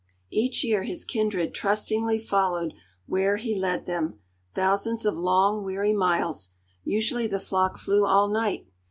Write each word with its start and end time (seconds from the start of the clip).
Each 0.31 0.63
year 0.63 0.81
his 0.81 1.05
kindred 1.05 1.53
trustingly 1.53 2.17
followed 2.17 2.73
where 3.05 3.37
he 3.37 3.53
led 3.53 3.85
them, 3.85 4.17
thousands 4.55 5.05
of 5.05 5.15
long, 5.15 5.63
weary 5.63 5.93
miles. 5.93 6.49
Usually 6.83 7.27
the 7.27 7.39
flock 7.39 7.77
flew 7.77 8.03
all 8.07 8.27
night. 8.27 8.65